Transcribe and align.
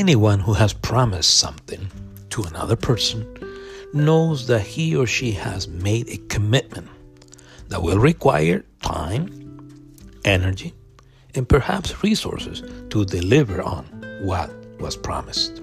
Anyone 0.00 0.40
who 0.40 0.54
has 0.54 0.72
promised 0.72 1.36
something 1.36 1.90
to 2.30 2.44
another 2.44 2.74
person 2.74 3.26
knows 3.92 4.46
that 4.46 4.62
he 4.62 4.96
or 4.96 5.06
she 5.06 5.32
has 5.32 5.68
made 5.68 6.08
a 6.08 6.16
commitment 6.28 6.88
that 7.68 7.82
will 7.82 7.98
require 7.98 8.64
time, 8.82 9.28
energy, 10.24 10.72
and 11.34 11.46
perhaps 11.46 12.02
resources 12.02 12.62
to 12.88 13.04
deliver 13.04 13.60
on 13.60 13.84
what 14.22 14.50
was 14.80 14.96
promised. 14.96 15.60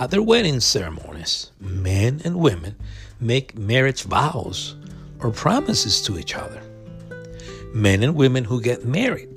At 0.00 0.10
their 0.10 0.20
wedding 0.20 0.58
ceremonies, 0.58 1.52
men 1.60 2.20
and 2.24 2.40
women 2.40 2.74
make 3.20 3.56
marriage 3.56 4.02
vows 4.02 4.74
or 5.20 5.30
promises 5.30 6.02
to 6.02 6.18
each 6.18 6.34
other. 6.34 6.60
Men 7.72 8.02
and 8.02 8.16
women 8.16 8.42
who 8.42 8.60
get 8.60 8.84
married 8.84 9.28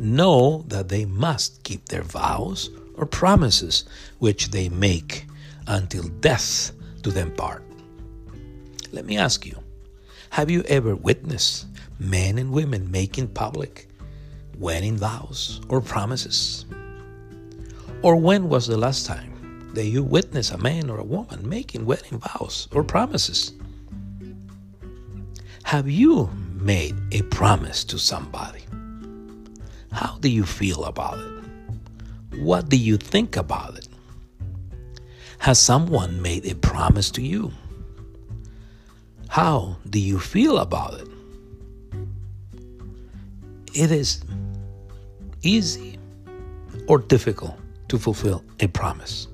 know 0.00 0.64
that 0.68 0.88
they 0.88 1.04
must 1.04 1.62
keep 1.62 1.86
their 1.86 2.02
vows 2.02 2.70
or 2.94 3.06
promises 3.06 3.84
which 4.18 4.50
they 4.50 4.68
make 4.68 5.26
until 5.66 6.04
death 6.20 6.72
do 7.02 7.10
them 7.10 7.30
part. 7.32 7.62
Let 8.92 9.06
me 9.06 9.18
ask 9.18 9.46
you 9.46 9.56
have 10.30 10.50
you 10.50 10.62
ever 10.68 10.94
witnessed 10.94 11.66
men 11.98 12.38
and 12.38 12.52
women 12.52 12.90
making 12.90 13.28
public 13.28 13.88
wedding 14.58 14.96
vows 14.96 15.60
or 15.68 15.80
promises? 15.80 16.64
Or 18.02 18.16
when 18.16 18.48
was 18.48 18.66
the 18.66 18.76
last 18.76 19.06
time 19.06 19.70
that 19.74 19.86
you 19.86 20.02
witnessed 20.02 20.52
a 20.52 20.58
man 20.58 20.88
or 20.88 20.98
a 20.98 21.04
woman 21.04 21.48
making 21.48 21.84
wedding 21.84 22.18
vows 22.18 22.68
or 22.72 22.82
promises? 22.82 23.52
Have 25.64 25.88
you 25.88 26.30
made 26.54 26.96
a 27.12 27.22
promise 27.22 27.84
to 27.84 27.98
somebody? 27.98 28.59
How 29.92 30.18
do 30.20 30.28
you 30.28 30.44
feel 30.44 30.84
about 30.84 31.18
it? 31.18 32.38
What 32.40 32.68
do 32.68 32.76
you 32.76 32.96
think 32.96 33.36
about 33.36 33.76
it? 33.76 33.88
Has 35.38 35.58
someone 35.58 36.20
made 36.22 36.46
a 36.46 36.54
promise 36.54 37.10
to 37.12 37.22
you? 37.22 37.52
How 39.28 39.76
do 39.88 39.98
you 39.98 40.18
feel 40.18 40.58
about 40.58 41.00
it? 41.00 41.08
It 43.74 43.90
is 43.90 44.22
easy 45.42 45.98
or 46.88 46.98
difficult 46.98 47.56
to 47.88 47.98
fulfill 47.98 48.44
a 48.60 48.66
promise. 48.68 49.28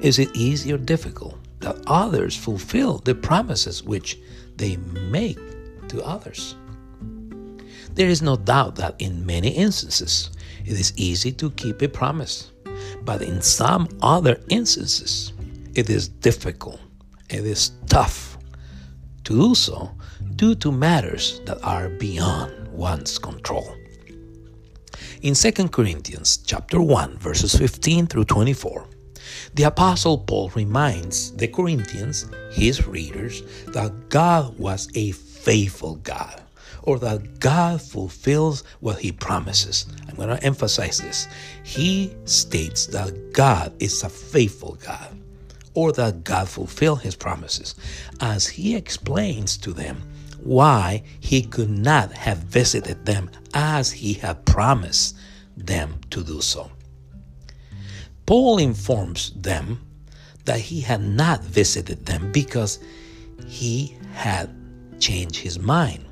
Is 0.00 0.18
it 0.18 0.30
easy 0.34 0.72
or 0.72 0.78
difficult 0.78 1.36
that 1.60 1.76
others 1.86 2.36
fulfill 2.36 2.98
the 2.98 3.14
promises 3.14 3.82
which 3.82 4.18
they 4.56 4.76
make 4.76 5.38
to 5.88 6.02
others? 6.02 6.56
There 7.94 8.08
is 8.08 8.22
no 8.22 8.36
doubt 8.36 8.76
that 8.76 8.94
in 8.98 9.26
many 9.26 9.48
instances 9.48 10.30
it 10.64 10.72
is 10.72 10.92
easy 10.96 11.32
to 11.32 11.50
keep 11.50 11.82
a 11.82 11.88
promise, 11.88 12.52
but 13.02 13.20
in 13.20 13.42
some 13.42 13.88
other 14.00 14.40
instances 14.48 15.32
it 15.74 15.90
is 15.90 16.08
difficult, 16.08 16.80
it 17.28 17.44
is 17.44 17.72
tough 17.88 18.38
to 19.24 19.34
do 19.34 19.54
so 19.54 19.90
due 20.36 20.54
to 20.56 20.70
matters 20.70 21.40
that 21.46 21.62
are 21.64 21.88
beyond 21.88 22.68
one's 22.68 23.18
control. 23.18 23.74
In 25.22 25.34
2 25.34 25.68
Corinthians 25.68 26.38
chapter 26.38 26.80
1 26.80 27.18
verses 27.18 27.54
15 27.56 28.06
through 28.06 28.24
24, 28.24 28.86
the 29.54 29.64
apostle 29.64 30.16
Paul 30.16 30.50
reminds 30.54 31.32
the 31.32 31.48
Corinthians, 31.48 32.26
his 32.52 32.86
readers, 32.86 33.42
that 33.68 34.08
God 34.08 34.58
was 34.58 34.88
a 34.94 35.10
faithful 35.10 35.96
God 35.96 36.42
or 36.82 36.98
that 36.98 37.40
God 37.40 37.80
fulfills 37.80 38.64
what 38.80 38.98
he 38.98 39.12
promises. 39.12 39.86
I'm 40.08 40.16
going 40.16 40.28
to 40.28 40.42
emphasize 40.44 40.98
this. 40.98 41.28
He 41.62 42.14
states 42.24 42.86
that 42.86 43.32
God 43.32 43.72
is 43.80 44.02
a 44.02 44.08
faithful 44.08 44.78
God 44.84 45.16
or 45.74 45.92
that 45.92 46.24
God 46.24 46.48
fulfilled 46.48 47.02
his 47.02 47.14
promises 47.14 47.74
as 48.20 48.46
he 48.46 48.74
explains 48.76 49.56
to 49.58 49.72
them 49.72 50.02
why 50.42 51.02
he 51.20 51.42
could 51.42 51.70
not 51.70 52.12
have 52.12 52.38
visited 52.38 53.04
them 53.04 53.30
as 53.54 53.92
he 53.92 54.14
had 54.14 54.44
promised 54.46 55.16
them 55.56 56.00
to 56.10 56.24
do 56.24 56.40
so. 56.40 56.70
Paul 58.26 58.58
informs 58.58 59.32
them 59.32 59.86
that 60.44 60.60
he 60.60 60.80
had 60.80 61.02
not 61.02 61.42
visited 61.44 62.06
them 62.06 62.32
because 62.32 62.78
he 63.46 63.96
had 64.14 64.50
changed 64.98 65.36
his 65.36 65.58
mind 65.58 66.04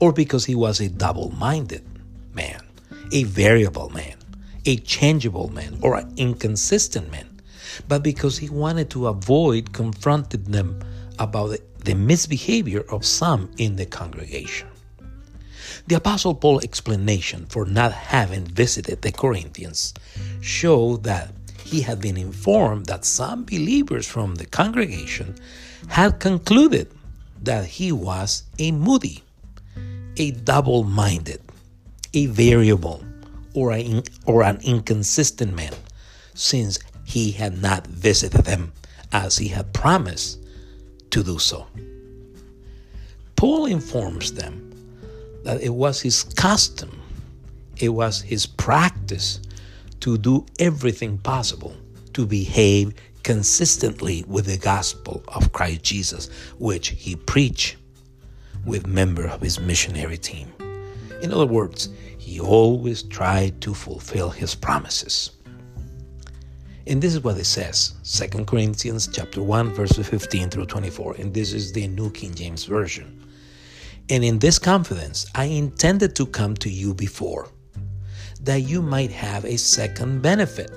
or 0.00 0.12
because 0.12 0.44
he 0.44 0.54
was 0.54 0.80
a 0.80 0.88
double 0.88 1.30
minded 1.30 1.84
man, 2.32 2.60
a 3.12 3.24
variable 3.24 3.90
man, 3.90 4.16
a 4.66 4.76
changeable 4.76 5.48
man, 5.48 5.78
or 5.82 5.96
an 5.96 6.12
inconsistent 6.16 7.10
man, 7.10 7.40
but 7.88 8.02
because 8.02 8.38
he 8.38 8.48
wanted 8.48 8.90
to 8.90 9.06
avoid 9.08 9.72
confronting 9.72 10.44
them 10.44 10.80
about 11.18 11.58
the, 11.78 11.94
misbehavior 11.94 12.80
of 12.90 13.04
some 13.04 13.50
in 13.58 13.76
the 13.76 13.86
congregation. 13.86 14.68
The 15.86 15.96
Apostle 15.96 16.34
Paul's 16.34 16.64
explanation 16.64 17.46
for 17.46 17.66
not 17.66 17.92
having 17.92 18.46
visited 18.46 19.02
the 19.02 19.12
Corinthians 19.12 19.92
show 20.40 20.96
that 20.98 21.32
he 21.62 21.82
had 21.82 22.00
been 22.00 22.16
informed 22.16 22.86
that 22.86 23.04
some 23.04 23.44
believers 23.44 24.06
from 24.06 24.36
the 24.36 24.46
congregation 24.46 25.34
had 25.88 26.20
concluded 26.20 26.90
that 27.42 27.66
he 27.66 27.92
was 27.92 28.44
a 28.58 28.70
moody 28.72 29.23
a 30.16 30.30
double 30.30 30.84
minded, 30.84 31.40
a 32.12 32.26
variable, 32.26 33.04
or, 33.54 33.72
a, 33.72 34.02
or 34.26 34.42
an 34.42 34.58
inconsistent 34.62 35.54
man, 35.54 35.72
since 36.34 36.78
he 37.04 37.32
had 37.32 37.60
not 37.60 37.86
visited 37.86 38.44
them 38.44 38.72
as 39.12 39.36
he 39.38 39.48
had 39.48 39.72
promised 39.72 40.44
to 41.10 41.22
do 41.22 41.38
so. 41.38 41.66
Paul 43.36 43.66
informs 43.66 44.32
them 44.32 44.72
that 45.44 45.62
it 45.62 45.74
was 45.74 46.00
his 46.00 46.24
custom, 46.24 47.00
it 47.76 47.90
was 47.90 48.22
his 48.22 48.46
practice 48.46 49.40
to 50.00 50.18
do 50.18 50.46
everything 50.58 51.18
possible 51.18 51.76
to 52.12 52.26
behave 52.26 52.94
consistently 53.22 54.24
with 54.28 54.46
the 54.46 54.58
gospel 54.58 55.22
of 55.28 55.52
Christ 55.52 55.82
Jesus, 55.82 56.28
which 56.58 56.88
he 56.88 57.16
preached 57.16 57.76
with 58.64 58.86
member 58.86 59.26
of 59.26 59.40
his 59.40 59.60
missionary 59.60 60.16
team. 60.16 60.52
In 61.22 61.32
other 61.32 61.46
words, 61.46 61.88
he 62.18 62.40
always 62.40 63.02
tried 63.02 63.60
to 63.62 63.74
fulfill 63.74 64.30
his 64.30 64.54
promises. 64.54 65.30
And 66.86 67.00
this 67.00 67.14
is 67.14 67.22
what 67.22 67.38
it 67.38 67.46
says, 67.46 67.94
2 68.04 68.44
Corinthians 68.44 69.08
chapter 69.08 69.42
1 69.42 69.70
verses 69.70 70.06
15 70.06 70.50
through 70.50 70.66
24, 70.66 71.14
and 71.18 71.32
this 71.32 71.52
is 71.52 71.72
the 71.72 71.86
New 71.88 72.10
King 72.10 72.34
James 72.34 72.64
version. 72.64 73.26
And 74.10 74.22
in 74.22 74.38
this 74.38 74.58
confidence 74.58 75.26
I 75.34 75.44
intended 75.44 76.14
to 76.16 76.26
come 76.26 76.54
to 76.56 76.68
you 76.68 76.92
before, 76.92 77.48
that 78.42 78.60
you 78.60 78.82
might 78.82 79.10
have 79.12 79.46
a 79.46 79.56
second 79.56 80.20
benefit, 80.20 80.70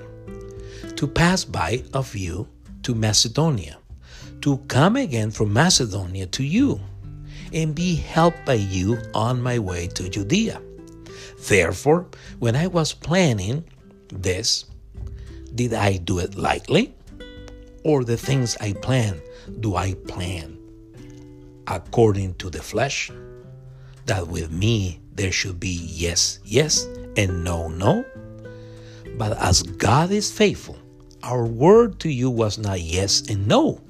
to 0.96 1.08
pass 1.08 1.44
by 1.44 1.84
of 1.94 2.16
you 2.16 2.48
to 2.84 2.96
Macedonia, 2.96 3.78
to 4.42 4.58
come 4.70 4.96
again 4.96 5.30
from 5.30 5.52
Macedonia 5.52 6.26
to 6.28 6.44
you 6.44 6.80
and 7.54 7.76
be 7.76 7.96
helped 7.96 8.46
by 8.46 8.54
you 8.54 8.98
on 9.14 9.42
my 9.42 9.60
way 9.60 9.88
to 9.88 10.10
Judea. 10.10 10.62
Therefore, 11.48 12.08
when 12.40 12.56
I 12.56 12.68
was 12.68 12.94
planning 12.94 13.64
this, 14.10 14.66
did 15.54 15.74
I 15.74 15.98
do 15.98 16.20
it 16.20 16.36
lightly? 16.36 16.94
Or 17.84 18.04
the 18.04 18.18
things 18.18 18.58
I 18.60 18.74
plan, 18.74 19.22
do 19.60 19.76
I 19.76 19.94
plan 19.94 20.58
according 21.68 22.36
to 22.36 22.50
the 22.50 22.62
flesh? 22.62 23.12
That 24.06 24.28
with 24.28 24.52
me 24.52 25.00
there 25.14 25.32
should 25.32 25.60
be 25.60 25.80
yes, 25.84 26.40
yes, 26.44 26.86
and 27.16 27.44
no, 27.44 27.68
no? 27.70 28.06
But 29.18 29.38
as 29.38 29.64
God 29.64 30.12
is 30.12 30.32
faithful, 30.32 30.78
our 31.24 31.46
word 31.46 32.00
to 32.02 32.10
you 32.10 32.30
was 32.30 32.58
not 32.58 32.82
yes 32.82 33.22
and 33.30 33.48
no. 33.48 33.82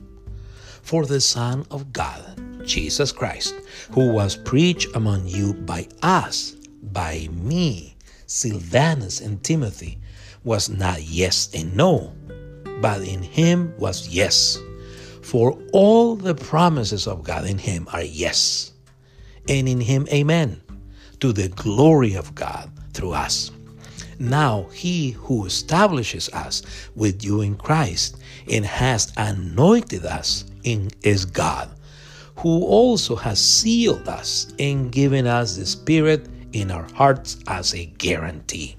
For 0.81 1.06
the 1.06 1.20
Son 1.20 1.66
of 1.70 1.92
God 1.92 2.24
Jesus 2.68 3.12
Christ, 3.12 3.56
who 3.92 4.12
was 4.12 4.36
preached 4.36 4.94
among 4.96 5.25
you 5.25 5.54
by 5.54 5.88
us, 6.04 6.52
by 6.84 7.30
me, 7.31 7.96
Silvanus, 8.25 9.22
and 9.22 9.42
Timothy, 9.44 9.98
was 10.44 10.69
not 10.69 11.02
yes 11.04 11.50
and 11.54 11.75
no, 11.75 12.14
but 12.81 13.02
in 13.02 13.24
him 13.24 13.74
was 13.78 14.10
yes. 14.10 14.60
For 15.22 15.58
all 15.74 16.16
the 16.16 16.36
promises 16.36 17.08
of 17.08 17.24
God 17.24 17.46
in 17.46 17.58
him 17.58 17.88
are 17.94 18.04
yes, 18.04 18.74
and 19.48 19.68
in 19.68 19.81
him 19.81 20.08
amen, 20.12 20.62
to 21.22 21.34
the 21.34 21.50
glory 21.50 22.16
of 22.16 22.36
God 22.36 22.69
through 22.94 23.14
us. 23.14 23.52
Now 24.19 24.64
he 24.74 25.12
who 25.12 25.46
establishes 25.46 26.30
us 26.30 26.64
with 26.96 27.24
you 27.24 27.42
in 27.42 27.56
Christ 27.56 28.18
and 28.52 28.66
has 28.66 29.14
anointed 29.16 30.06
us 30.06 30.46
in 30.64 30.90
is 31.04 31.25
God 31.25 31.77
who 32.38 32.63
also 32.63 33.16
has 33.16 33.44
sealed 33.44 34.07
us 34.07 34.54
and 34.60 34.92
given 34.92 35.25
us 35.25 35.56
the 35.56 35.66
Spirit 35.66 36.28
in 36.54 36.72
our 36.72 36.88
hearts 36.94 37.38
as 37.48 37.74
a 37.74 37.86
guarantee. 37.86 38.75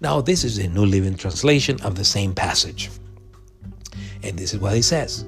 Now, 0.00 0.20
this 0.20 0.44
is 0.44 0.56
the 0.56 0.68
New 0.68 0.84
Living 0.84 1.16
Translation 1.16 1.80
of 1.82 1.94
the 1.94 2.04
same 2.04 2.34
passage. 2.34 2.90
And 4.22 4.38
this 4.38 4.54
is 4.54 4.60
what 4.60 4.74
he 4.74 4.82
says 4.82 5.24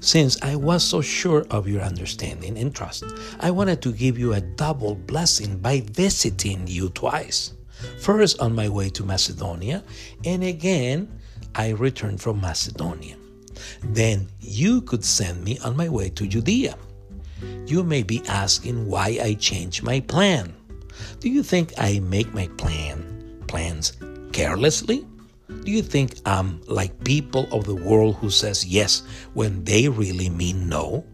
Since 0.00 0.40
I 0.42 0.56
was 0.56 0.84
so 0.84 1.00
sure 1.00 1.46
of 1.50 1.68
your 1.68 1.82
understanding 1.82 2.56
and 2.58 2.74
trust, 2.74 3.04
I 3.40 3.50
wanted 3.50 3.82
to 3.82 3.92
give 3.92 4.18
you 4.18 4.34
a 4.34 4.40
double 4.40 4.94
blessing 4.94 5.58
by 5.58 5.80
visiting 5.80 6.66
you 6.66 6.90
twice. 6.90 7.54
First 8.00 8.40
on 8.40 8.54
my 8.54 8.68
way 8.68 8.90
to 8.90 9.04
Macedonia, 9.04 9.82
and 10.24 10.44
again 10.44 11.20
I 11.54 11.70
returned 11.70 12.20
from 12.20 12.40
Macedonia. 12.40 13.16
Then 13.82 14.28
you 14.40 14.82
could 14.82 15.04
send 15.04 15.44
me 15.44 15.58
on 15.60 15.76
my 15.76 15.88
way 15.88 16.10
to 16.10 16.26
Judea. 16.26 16.76
You 17.66 17.84
may 17.84 18.02
be 18.02 18.22
asking 18.26 18.86
why 18.86 19.18
I 19.22 19.34
changed 19.34 19.82
my 19.82 20.00
plan. 20.00 20.54
Do 21.20 21.28
you 21.28 21.42
think 21.42 21.72
I 21.78 22.00
make 22.00 22.32
my 22.34 22.48
plan 22.56 23.44
plans 23.46 23.92
carelessly? 24.32 25.06
Do 25.48 25.70
you 25.70 25.82
think 25.82 26.14
I'm 26.24 26.60
like 26.66 27.04
people 27.04 27.48
of 27.52 27.64
the 27.64 27.74
world 27.74 28.16
who 28.16 28.30
says 28.30 28.64
yes 28.64 29.02
when 29.34 29.64
they 29.64 29.88
really 29.88 30.30
mean 30.30 30.68
no? 30.68 31.04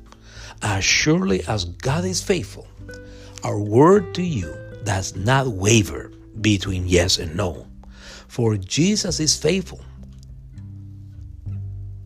As 0.62 0.84
surely 0.84 1.44
as 1.46 1.64
God 1.64 2.05
is 2.05 2.23
faithful, 2.23 2.67
our 3.44 3.58
word 3.58 4.14
to 4.14 4.23
you 4.23 4.55
does 4.84 5.17
not 5.17 5.49
waver 5.49 6.12
between 6.40 6.87
yes 6.87 7.19
and 7.19 7.37
no. 7.37 7.67
For 8.28 8.56
Jesus 8.56 9.20
is 9.20 9.37
faithful. 9.37 9.81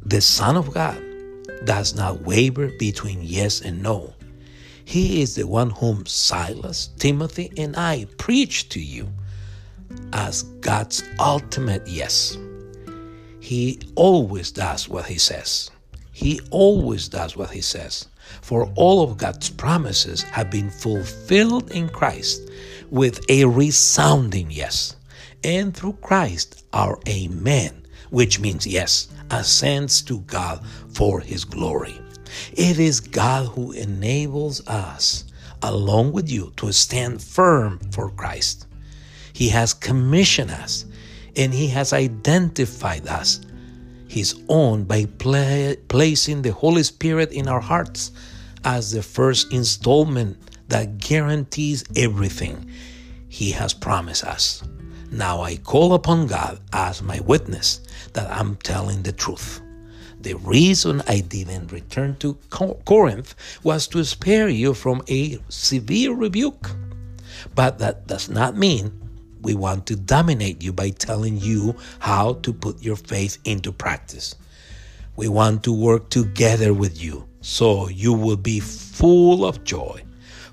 The 0.04 0.20
Son 0.20 0.56
of 0.56 0.72
God 0.72 1.09
does 1.64 1.94
not 1.94 2.22
waver 2.22 2.68
between 2.78 3.22
yes 3.22 3.60
and 3.60 3.82
no. 3.82 4.14
He 4.84 5.22
is 5.22 5.34
the 5.36 5.46
one 5.46 5.70
whom 5.70 6.06
Silas, 6.06 6.88
Timothy, 6.98 7.52
and 7.56 7.76
I 7.76 8.06
preach 8.18 8.68
to 8.70 8.80
you 8.80 9.08
as 10.12 10.42
God's 10.60 11.04
ultimate 11.18 11.86
yes. 11.86 12.36
He 13.40 13.80
always 13.94 14.50
does 14.50 14.88
what 14.88 15.06
he 15.06 15.18
says. 15.18 15.70
He 16.12 16.40
always 16.50 17.08
does 17.08 17.36
what 17.36 17.50
he 17.50 17.60
says. 17.60 18.06
For 18.42 18.70
all 18.76 19.02
of 19.02 19.16
God's 19.16 19.50
promises 19.50 20.22
have 20.22 20.50
been 20.50 20.70
fulfilled 20.70 21.70
in 21.70 21.88
Christ 21.88 22.48
with 22.90 23.20
a 23.28 23.44
resounding 23.44 24.50
yes. 24.50 24.96
And 25.42 25.74
through 25.74 25.98
Christ, 26.02 26.64
our 26.72 26.98
Amen, 27.08 27.79
which 28.10 28.40
means 28.40 28.66
yes, 28.66 29.08
ascends 29.30 30.02
to 30.02 30.20
God 30.20 30.64
for 30.92 31.20
his 31.20 31.44
glory. 31.44 32.00
It 32.52 32.78
is 32.78 33.00
God 33.00 33.46
who 33.48 33.72
enables 33.72 34.66
us, 34.68 35.24
along 35.62 36.12
with 36.12 36.30
you, 36.30 36.52
to 36.56 36.72
stand 36.72 37.22
firm 37.22 37.78
for 37.90 38.10
Christ. 38.10 38.66
He 39.32 39.48
has 39.48 39.74
commissioned 39.74 40.50
us 40.50 40.84
and 41.36 41.52
He 41.52 41.68
has 41.68 41.92
identified 41.92 43.06
us 43.06 43.40
His 44.08 44.40
own 44.48 44.84
by 44.84 45.06
pla- 45.06 45.74
placing 45.88 46.42
the 46.42 46.52
Holy 46.52 46.82
Spirit 46.82 47.32
in 47.32 47.48
our 47.48 47.60
hearts 47.60 48.12
as 48.64 48.92
the 48.92 49.02
first 49.02 49.52
installment 49.52 50.36
that 50.68 50.98
guarantees 50.98 51.84
everything 51.96 52.70
He 53.28 53.52
has 53.52 53.72
promised 53.72 54.24
us. 54.24 54.62
Now 55.10 55.42
I 55.42 55.56
call 55.56 55.94
upon 55.94 56.28
God 56.28 56.60
as 56.72 57.02
my 57.02 57.18
witness 57.20 57.80
that 58.12 58.30
I'm 58.30 58.54
telling 58.56 59.02
the 59.02 59.12
truth. 59.12 59.60
The 60.20 60.34
reason 60.34 61.02
I 61.08 61.20
didn't 61.20 61.72
return 61.72 62.16
to 62.18 62.34
Corinth 62.50 63.34
was 63.64 63.88
to 63.88 64.04
spare 64.04 64.48
you 64.48 64.72
from 64.72 65.02
a 65.08 65.38
severe 65.48 66.12
rebuke. 66.12 66.70
But 67.54 67.78
that 67.78 68.06
does 68.06 68.28
not 68.28 68.56
mean 68.56 68.92
we 69.42 69.54
want 69.54 69.86
to 69.86 69.96
dominate 69.96 70.62
you 70.62 70.72
by 70.72 70.90
telling 70.90 71.38
you 71.38 71.74
how 71.98 72.34
to 72.34 72.52
put 72.52 72.82
your 72.82 72.96
faith 72.96 73.38
into 73.44 73.72
practice. 73.72 74.36
We 75.16 75.28
want 75.28 75.64
to 75.64 75.72
work 75.72 76.10
together 76.10 76.72
with 76.72 77.02
you 77.02 77.26
so 77.40 77.88
you 77.88 78.12
will 78.12 78.36
be 78.36 78.60
full 78.60 79.44
of 79.44 79.64
joy, 79.64 80.04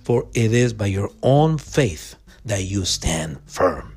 for 0.03 0.27
it 0.33 0.53
is 0.53 0.73
by 0.73 0.87
your 0.87 1.11
own 1.21 1.57
faith 1.57 2.15
that 2.45 2.63
you 2.63 2.85
stand 2.85 3.39
firm. 3.45 3.96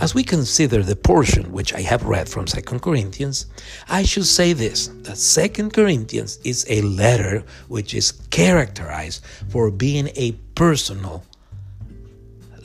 As 0.00 0.14
we 0.14 0.24
consider 0.24 0.82
the 0.82 0.96
portion 0.96 1.52
which 1.52 1.74
I 1.74 1.82
have 1.82 2.04
read 2.04 2.26
from 2.26 2.46
2 2.46 2.62
Corinthians, 2.78 3.44
I 3.86 4.02
should 4.02 4.24
say 4.24 4.54
this 4.54 4.88
that 5.02 5.52
2 5.54 5.68
Corinthians 5.68 6.38
is 6.42 6.64
a 6.70 6.80
letter 6.80 7.44
which 7.68 7.92
is 7.92 8.12
characterized 8.30 9.22
for 9.50 9.70
being 9.70 10.08
a 10.16 10.32
personal 10.54 11.22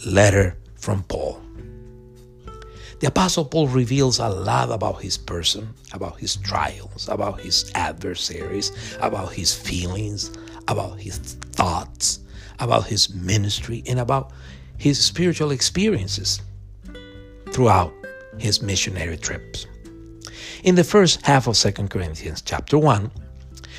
letter 0.05 0.57
from 0.75 1.03
Paul. 1.03 1.41
The 3.01 3.07
Apostle 3.07 3.43
Paul 3.43 3.67
reveals 3.67 4.19
a 4.19 4.29
lot 4.29 4.71
about 4.71 5.01
his 5.01 5.17
person, 5.17 5.67
about 5.91 6.17
his 6.17 6.37
trials, 6.37 7.09
about 7.09 7.41
his 7.41 7.69
adversaries, 7.75 8.71
about 9.01 9.33
his 9.33 9.53
feelings, 9.53 10.31
about 10.69 11.01
his 11.01 11.17
thoughts, 11.51 12.21
about 12.59 12.85
his 12.85 13.13
ministry, 13.13 13.83
and 13.87 13.99
about 13.99 14.31
his 14.77 15.03
spiritual 15.03 15.51
experiences 15.51 16.39
throughout 17.55 17.93
his 18.37 18.61
missionary 18.61 19.15
trips. 19.15 19.65
In 20.65 20.75
the 20.75 20.83
first 20.83 21.25
half 21.25 21.47
of 21.47 21.55
2 21.55 21.87
Corinthians 21.87 22.41
chapter 22.41 22.77
1, 22.77 23.09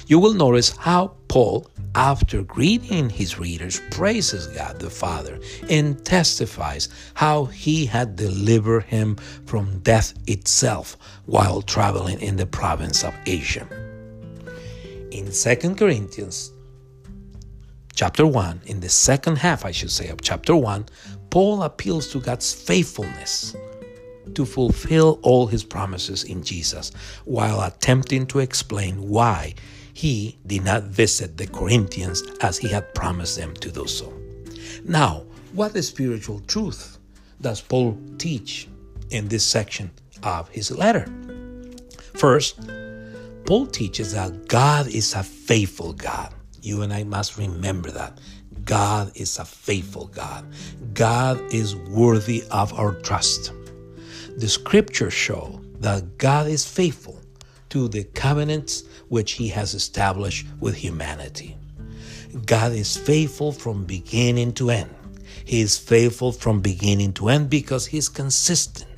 you 0.06 0.18
will 0.18 0.32
notice 0.32 0.74
how 0.78 1.12
Paul 1.28 1.68
after 1.94 2.42
greeting 2.42 3.10
his 3.10 3.38
readers, 3.38 3.80
praises 3.90 4.46
God 4.48 4.78
the 4.78 4.88
Father 4.88 5.38
and 5.68 6.02
testifies 6.04 6.88
how 7.14 7.46
he 7.46 7.84
had 7.86 8.16
delivered 8.16 8.84
him 8.84 9.16
from 9.46 9.78
death 9.80 10.14
itself 10.26 10.96
while 11.26 11.60
traveling 11.60 12.20
in 12.20 12.36
the 12.36 12.46
province 12.46 13.04
of 13.04 13.14
Asia. 13.26 13.66
In 15.10 15.30
2 15.32 15.74
Corinthians 15.74 16.50
chapter 17.94 18.26
1, 18.26 18.60
in 18.66 18.80
the 18.80 18.90
second 18.90 19.36
half, 19.36 19.64
I 19.64 19.70
should 19.70 19.90
say, 19.90 20.08
of 20.08 20.20
chapter 20.20 20.54
1, 20.54 20.86
Paul 21.30 21.62
appeals 21.62 22.08
to 22.12 22.20
God's 22.20 22.52
faithfulness 22.52 23.54
to 24.34 24.44
fulfill 24.44 25.18
all 25.22 25.46
his 25.46 25.64
promises 25.64 26.24
in 26.24 26.42
Jesus 26.42 26.92
while 27.24 27.62
attempting 27.62 28.26
to 28.26 28.40
explain 28.40 29.08
why 29.08 29.54
he 29.92 30.38
did 30.46 30.64
not 30.64 30.82
visit 30.84 31.36
the 31.36 31.46
Corinthians 31.46 32.22
as 32.40 32.58
he 32.58 32.68
had 32.68 32.94
promised 32.94 33.36
them 33.36 33.54
to 33.54 33.70
do 33.70 33.86
so. 33.86 34.12
Now, 34.84 35.24
what 35.52 35.72
spiritual 35.82 36.40
truth 36.40 36.98
does 37.40 37.60
Paul 37.60 37.98
teach 38.18 38.68
in 39.10 39.28
this 39.28 39.44
section 39.44 39.90
of 40.22 40.48
his 40.48 40.70
letter? 40.70 41.06
First, 42.14 42.60
Paul 43.46 43.66
teaches 43.66 44.12
that 44.12 44.48
God 44.48 44.88
is 44.88 45.14
a 45.14 45.22
faithful 45.22 45.92
God. 45.92 46.34
You 46.60 46.82
and 46.82 46.92
I 46.92 47.04
must 47.04 47.38
remember 47.38 47.90
that. 47.92 48.18
God 48.64 49.12
is 49.14 49.38
a 49.38 49.44
faithful 49.44 50.08
God. 50.08 50.44
God 50.92 51.40
is 51.54 51.76
worthy 51.76 52.42
of 52.50 52.74
our 52.78 52.92
trust. 53.00 53.52
The 54.36 54.48
scriptures 54.48 55.14
show 55.14 55.60
that 55.80 56.18
God 56.18 56.46
is 56.46 56.64
faithful 56.66 57.18
to 57.70 57.88
the 57.88 58.04
covenants 58.04 58.84
which 59.08 59.32
he 59.32 59.48
has 59.48 59.72
established 59.72 60.46
with 60.60 60.74
humanity. 60.74 61.56
God 62.44 62.72
is 62.72 62.98
faithful 62.98 63.50
from 63.50 63.86
beginning 63.86 64.52
to 64.54 64.68
end. 64.68 64.94
He 65.46 65.62
is 65.62 65.78
faithful 65.78 66.32
from 66.32 66.60
beginning 66.60 67.14
to 67.14 67.30
end 67.30 67.48
because 67.48 67.86
he 67.86 67.96
is 67.96 68.10
consistent, 68.10 68.90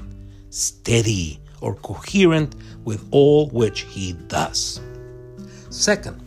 steady, 0.50 1.38
or 1.61 1.75
coherent 1.76 2.57
with 2.85 3.07
all 3.12 3.49
which 3.50 3.83
he 3.83 4.14
does. 4.26 4.80
Second, 5.71 6.21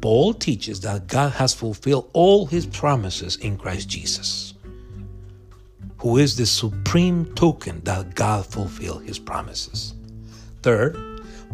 Paul 0.00 0.32
teaches 0.32 0.80
that 0.80 1.06
God 1.06 1.32
has 1.32 1.52
fulfilled 1.52 2.08
all 2.14 2.46
his 2.46 2.64
promises 2.64 3.36
in 3.36 3.58
Christ 3.58 3.88
Jesus, 3.90 4.51
who 6.02 6.18
is 6.18 6.36
the 6.36 6.44
supreme 6.44 7.24
token 7.36 7.80
that 7.84 8.16
God 8.16 8.44
fulfilled 8.44 9.04
his 9.04 9.20
promises. 9.20 9.94
Third, 10.62 10.96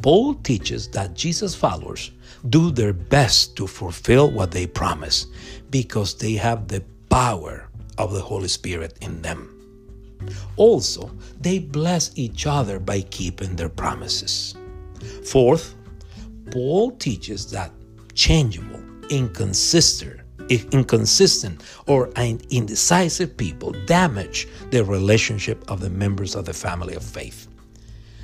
Paul 0.00 0.36
teaches 0.36 0.88
that 0.92 1.12
Jesus' 1.12 1.54
followers 1.54 2.12
do 2.48 2.70
their 2.70 2.94
best 2.94 3.56
to 3.56 3.66
fulfill 3.66 4.30
what 4.30 4.50
they 4.50 4.66
promise 4.66 5.26
because 5.68 6.16
they 6.16 6.32
have 6.32 6.66
the 6.66 6.82
power 7.10 7.68
of 7.98 8.14
the 8.14 8.22
Holy 8.22 8.48
Spirit 8.48 8.96
in 9.02 9.20
them. 9.20 9.54
Also, 10.56 11.10
they 11.38 11.58
bless 11.58 12.10
each 12.16 12.46
other 12.46 12.78
by 12.78 13.02
keeping 13.02 13.54
their 13.54 13.68
promises. 13.68 14.54
Fourth, 15.26 15.74
Paul 16.50 16.92
teaches 16.92 17.50
that 17.50 17.70
changeable, 18.14 18.82
inconsistent, 19.10 20.20
inconsistent 20.50 21.62
or 21.86 22.08
indecisive 22.16 23.36
people 23.36 23.72
damage 23.86 24.48
the 24.70 24.84
relationship 24.84 25.70
of 25.70 25.80
the 25.80 25.90
members 25.90 26.34
of 26.34 26.44
the 26.44 26.54
family 26.54 26.94
of 26.94 27.02
faith. 27.02 27.48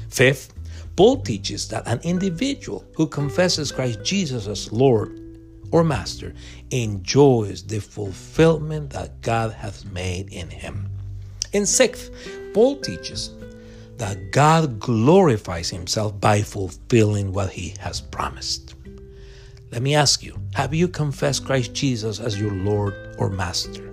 Fifth, 0.08 0.54
Paul 0.96 1.22
teaches 1.22 1.68
that 1.68 1.86
an 1.86 2.00
individual 2.02 2.84
who 2.96 3.06
confesses 3.06 3.72
Christ 3.72 4.04
Jesus 4.04 4.46
as 4.46 4.72
Lord 4.72 5.20
or 5.72 5.82
Master 5.82 6.34
enjoys 6.70 7.64
the 7.64 7.80
fulfillment 7.80 8.90
that 8.90 9.20
God 9.22 9.52
has 9.52 9.84
made 9.86 10.32
in 10.32 10.48
him. 10.50 10.88
And 11.52 11.68
sixth, 11.68 12.12
Paul 12.52 12.76
teaches 12.76 13.34
that 13.96 14.30
God 14.30 14.78
glorifies 14.78 15.70
himself 15.70 16.20
by 16.20 16.42
fulfilling 16.42 17.32
what 17.32 17.50
he 17.50 17.74
has 17.80 18.00
promised. 18.00 18.73
Let 19.74 19.82
me 19.82 19.96
ask 19.96 20.22
you 20.22 20.40
have 20.54 20.72
you 20.72 20.86
confessed 20.86 21.44
Christ 21.44 21.74
Jesus 21.74 22.20
as 22.20 22.40
your 22.40 22.52
Lord 22.52 22.94
or 23.18 23.28
Master? 23.28 23.92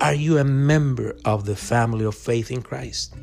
Are 0.00 0.12
you 0.12 0.38
a 0.38 0.44
member 0.44 1.14
of 1.24 1.46
the 1.46 1.54
family 1.54 2.04
of 2.04 2.16
faith 2.16 2.50
in 2.50 2.62
Christ? 2.62 3.14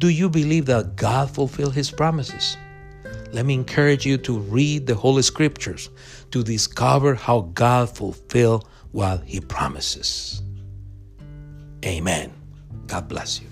Do 0.00 0.08
you 0.08 0.28
believe 0.28 0.66
that 0.66 0.96
God 0.96 1.30
fulfilled 1.30 1.74
his 1.74 1.92
promises? 1.92 2.56
Let 3.30 3.46
me 3.46 3.54
encourage 3.54 4.04
you 4.04 4.18
to 4.18 4.40
read 4.40 4.88
the 4.88 4.96
Holy 4.96 5.22
Scriptures 5.22 5.88
to 6.32 6.42
discover 6.42 7.14
how 7.14 7.42
God 7.54 7.88
fulfilled 7.88 8.66
what 8.90 9.22
he 9.24 9.40
promises. 9.40 10.42
Amen. 11.84 12.32
God 12.88 13.06
bless 13.06 13.40
you. 13.40 13.46